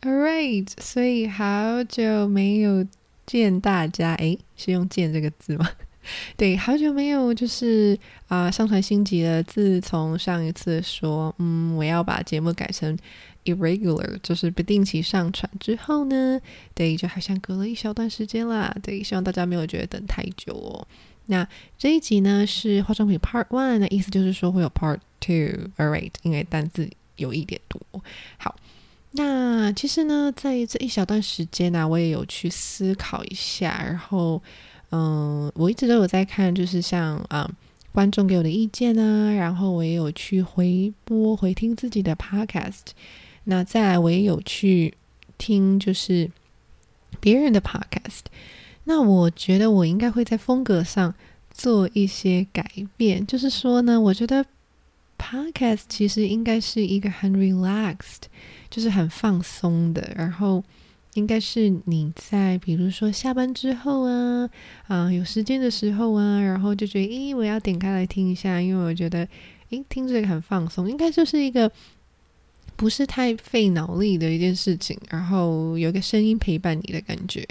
[0.00, 2.86] Alright，所以好久没有
[3.26, 5.68] 见大家，诶，是用“见”这个字吗？
[6.38, 7.98] 对，好久没有，就是
[8.28, 9.42] 啊、上传新集了。
[9.42, 12.96] 自从上一次说，嗯，我要把节目改成
[13.44, 16.40] irregular，就是不定期上传之后呢，
[16.74, 18.74] 对，就好像隔了一小段时间啦。
[18.80, 20.86] 对，希望大家没有觉得等太久哦。
[21.26, 21.46] 那
[21.76, 25.68] 这一集呢是化妆品 Part One，的意思就是说会有 Part Two。
[25.76, 27.80] All right，因为单字有一点多，
[28.38, 28.54] 好。
[29.10, 34.40] 那其实呢，在这一小段时间呢、我也有去思考一下，然后，
[34.90, 37.50] 嗯，我一直都有在看，就是像啊、
[37.90, 42.88] 观众给我的意见啊，然后我也有去回播、回听自己的 podcast，
[43.44, 44.92] 那再来我也有去
[45.38, 46.30] 听，就是
[47.18, 48.24] 别人的 podcast，
[48.84, 51.14] 那我觉得我应该会在风格上
[51.50, 54.44] 做一些改变，就是说呢，我觉得
[55.16, 58.28] podcast 其实应该是一个很 relaxed。
[58.70, 60.62] 就是很放松的，然后
[61.14, 64.48] 应该是你在比如说下班之后啊，
[64.86, 69.26] 啊有时间的时候啊，然后就觉得，咦，我要点开来听一下，因为我觉得，
[69.70, 71.70] 诶，听着很放松，应该就是一个
[72.76, 77.46] 不是太费脑力的一件事情，然后有个声音陪伴你的感觉，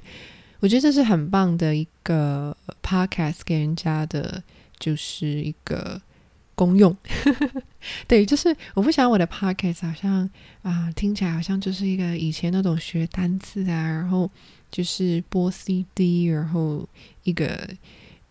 [0.59, 4.43] 我觉得这是很棒的一个 podcast 给人家的，
[4.79, 6.01] 就是一个。
[6.57, 6.97] 功用，
[8.07, 10.27] 对，就是我不想我的 podcast 好像
[10.63, 14.27] 啊、听起来好像就是一个以前那种学单词啊，然后
[14.71, 16.89] 就是播 CD，然后
[17.21, 17.69] 一个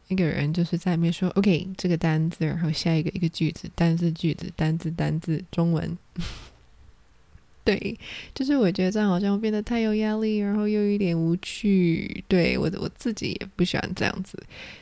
[0.08, 5.96] 一个人就是在里面说 OK 这个单字，然后下一个一个句子，单字句子，单字单字，中文。
[7.62, 7.96] 对，
[8.34, 12.24] 就是我觉得这样好像变得太有压力，然后又有一点无趣。
[12.26, 14.36] 对，我我自己也不喜欢这样子，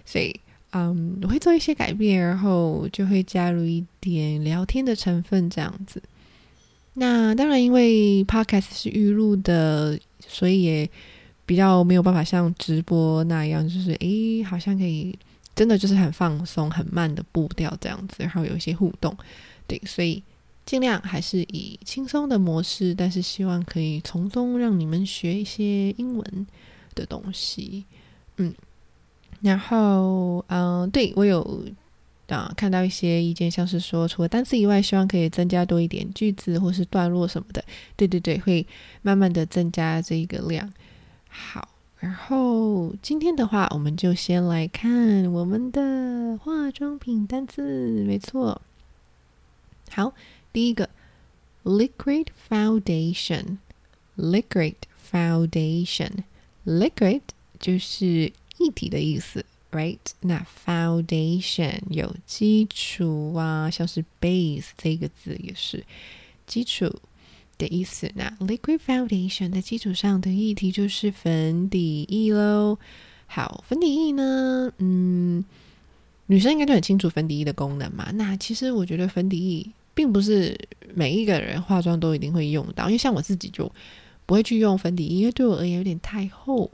[0.07, 0.35] 所以。
[0.75, 6.03] 嗯我会做一些改变，然后就会加入一点聊天的成分，这样子。
[6.95, 10.91] 那当然，因为 podcast 是预录的，所以也
[11.47, 15.17] 比较没有办法像直播那样，就是诶，好像可以
[15.55, 19.17] 真的就是很放松、很慢的步调这样子，然后有一些互动。
[19.67, 20.23] 对，所以
[20.67, 26.47] 尽量还是以轻松的模式，但是希望可以从中让你们学一些英文
[26.95, 27.85] 的东西。
[28.37, 28.55] 嗯。
[29.41, 31.65] 然后，嗯，对，我有
[32.29, 37.63] 啊看到一些意见，像是说，除了单词以外，希望可以增加多一点句子或是段落什么的。
[37.97, 38.67] 对对对，会
[39.03, 40.73] 慢慢的增加这一个量。
[41.29, 41.69] 好，
[41.99, 48.03] 然后今天的话，我们就先来看我们的化妆品单词。
[48.07, 48.63] 没错，
[49.91, 50.15] 好，
[50.53, 50.89] 第一个
[51.65, 54.77] ，liquid foundation，liquid
[55.13, 57.21] foundation，liquid
[57.59, 58.33] 就是。
[58.59, 59.99] 液体的意思，right？
[60.21, 65.85] 那 foundation 有基础啊，像是 base 这个字也是
[66.47, 66.93] 基础
[67.59, 68.11] 的意思。
[68.15, 72.79] 那 liquid foundation 在基础上的议题就是粉底液喽。
[73.27, 75.45] 好，粉底液呢，嗯，
[76.27, 78.11] 女生应该都很清楚粉底液的功能嘛。
[78.13, 80.57] 那其实我觉得粉底液并不是
[80.95, 83.71] 每一个人化妆都一定会用到，因为像我自己就
[84.27, 86.71] 不会去用粉底液，因为对我而言有点太厚。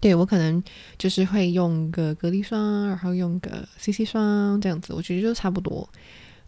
[0.00, 0.62] 对，我可能
[0.96, 5.86] 就是会用个隔离霜，然后用个 CC 霜这样子，我觉得就差不多。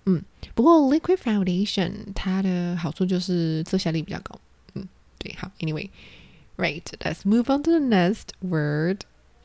[0.07, 0.23] 嗯，
[0.55, 4.41] 不过 Liquid Foundation 它的好处就是遮瑕力比较高。
[4.75, 9.01] 嗯，对，好，Anyway，right，let's move on to the next word。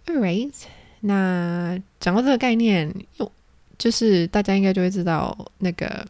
[0.08, 0.54] Alright，
[1.00, 3.30] 那讲到这个概念，哟，
[3.78, 6.06] 就是大家应该就会知道那个。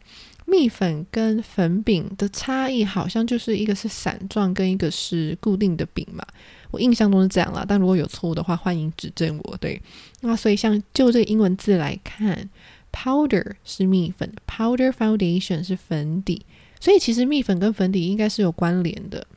[0.51, 6.25] 蜜粉跟粉饼的差异好像就是一个是散状，跟一个是固定的饼嘛。
[6.71, 9.57] 我印象中是这样啦，但如果有错误的话，欢迎指正我。
[9.57, 9.79] 对，
[10.21, 12.49] 那所以像就这个英文字来看
[12.91, 16.43] ，powder 是蜜粉，powder foundation 是粉底，
[16.79, 19.27] 所以其实蜜粉跟粉底应该是有关联的。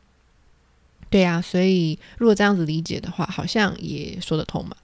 [1.13, 4.77] 对啊，所以如果这样子理解的话，好像也说得通嘛。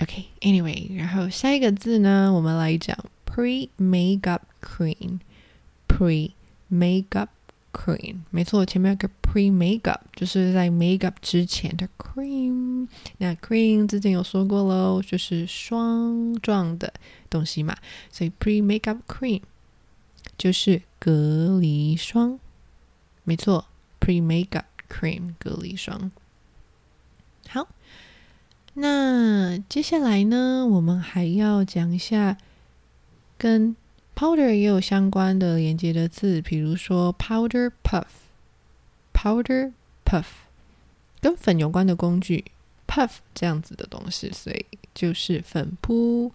[0.00, 2.96] OK，Anyway，okay，然后下一个字呢，我们来讲。
[3.26, 7.28] Pre-makeup cream，pre-makeup
[7.72, 12.86] cream，没错，前面有个 pre-makeup，就是在 makeup 之前的 cream。
[13.18, 16.94] 那 cream 之前有说过喽，就是霜状的
[17.28, 17.76] 东西嘛，
[18.08, 19.42] 所以 pre-makeup cream
[20.38, 22.38] 就是隔离霜。
[23.24, 23.66] 没错
[23.98, 26.10] ，pre-makeup cream 隔离霜。
[27.48, 27.68] 好，
[28.74, 32.38] 那接下来呢，我们还要讲一下。
[33.36, 33.76] 跟
[34.14, 39.72] powder 也有相关的连接的字，比如说 powder puff，powder
[40.04, 40.24] puff，
[41.20, 42.44] 跟粉有关的工具
[42.86, 44.64] puff 这样子的东西，所以
[44.94, 46.32] 就是粉扑，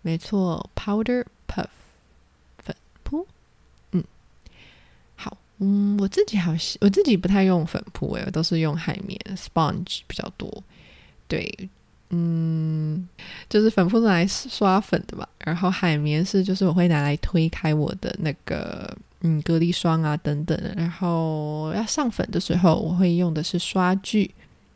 [0.00, 1.66] 没错，powder puff，
[2.58, 3.26] 粉扑，
[3.90, 4.04] 嗯，
[5.16, 10.62] 好，嗯，我自己好像我自己不太用粉扑，诶，我都是用海绵 sponge 比较多，
[11.26, 11.68] 对。
[12.10, 13.08] 嗯，
[13.48, 24.32] 就是粉扑是来刷粉的嘛，然后海绵是就是我会拿来推开我的那个嗯隔离霜啊等等，然后要上粉的时候我会用的是刷具，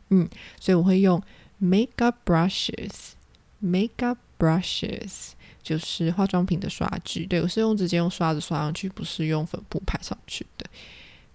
[0.09, 0.27] 嗯，
[0.59, 1.23] 所以我会用
[1.63, 5.29] makeup brushes，makeup brushes
[5.61, 10.65] 就是化妆品的刷具，对，我是用直接用刷子刷上去，不是用粉扑拍上去的，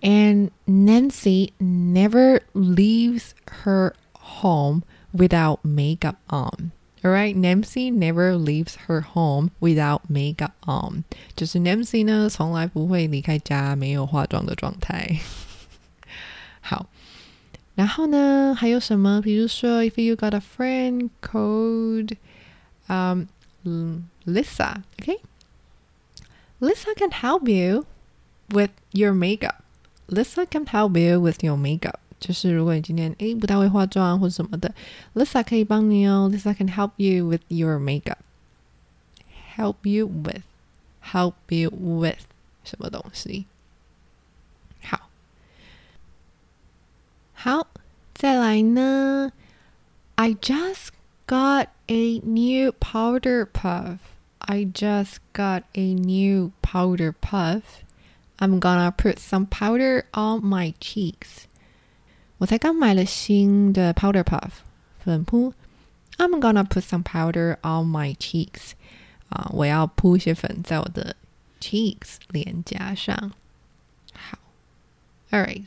[0.01, 6.72] and Nancy never leaves her home without makeup on.
[7.03, 11.03] All right, Nancy never leaves her home without makeup on.
[11.36, 15.19] 就是 Nancy 呢，从来不会离开家没有化妆的状态。
[16.62, 16.88] 好。
[17.75, 19.22] 然后呢，还有什么？
[19.22, 22.15] 比如说，if you got a friend called
[22.88, 23.27] um
[24.25, 27.86] Lisa，okay，Lisa can help you
[28.48, 29.65] with your makeup.
[30.07, 32.00] Lisa can help you with your makeup.
[32.19, 34.74] 就是如果你今天诶不太会化妆或者什么的，
[35.13, 36.29] Lisa 可以帮你哦。
[36.31, 38.17] Lisa can help you with your makeup.
[39.55, 40.43] Help you with,
[41.01, 42.19] help you with
[42.63, 43.45] 什么东西？
[47.34, 47.67] 好，
[48.15, 49.31] 再来呢？
[50.15, 50.88] I just
[51.27, 54.00] got a new powder puff.
[54.39, 57.62] I just got a new powder puff.
[58.39, 61.45] I'm gonna put some powder on my cheeks.
[62.40, 64.49] 我才刚买了新的 powder puff，
[65.04, 65.52] 粉扑。
[66.16, 68.73] I'm gonna put some powder on my cheeks。
[69.28, 71.14] 啊，我要铺一些粉在我的
[71.61, 73.32] cheeks 脸颊上。
[74.14, 74.38] 好
[75.30, 75.66] ，All right。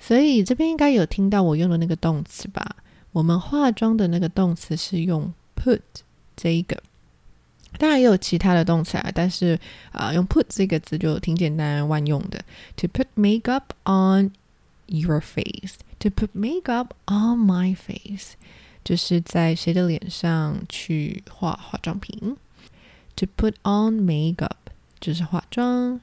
[0.00, 2.74] 所以这边应该有听到我用的那个动词吧？
[3.12, 5.80] 我们化妆的那个动词是用 put
[6.34, 6.82] 这一个。
[7.78, 9.56] 当然也有其他的动词啊，但是
[9.92, 12.44] 啊、呃，用 put 这个字就挺简单万用的。
[12.78, 14.32] To put makeup on
[14.90, 15.74] your face.
[16.00, 18.32] To put makeup on my face.
[18.82, 22.36] 就是在谁的脸上去画化妆品。
[23.16, 24.56] To put on makeup
[24.98, 26.00] 就是化妆。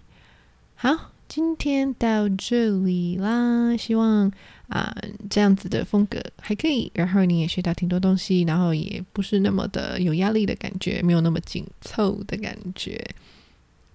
[0.76, 4.32] 好，今天到这里啦，希望
[4.68, 13.04] 啊、呃、这样子的风格还可以，然后你也学到挺多东西，然后也不是那么的有压力的感觉，没有那么紧凑的感觉。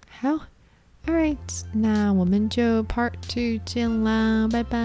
[0.09, 0.47] 好
[1.05, 1.37] Alright，
[1.73, 4.79] 那我们就 Part Two 见啦，拜拜。